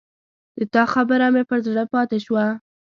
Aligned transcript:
د 0.57 0.59
تا 0.73 0.83
خبره 0.93 1.27
مې 1.33 1.43
پر 1.49 1.59
زړه 1.67 1.83
پاته 1.91 2.17
شوه 2.25 2.45